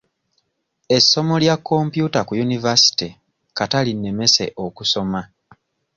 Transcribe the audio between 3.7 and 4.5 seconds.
linnemese